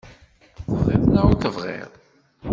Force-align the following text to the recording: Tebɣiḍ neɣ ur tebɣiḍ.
Tebɣiḍ 0.55 1.03
neɣ 1.07 1.25
ur 1.31 1.35
tebɣiḍ. 1.41 1.91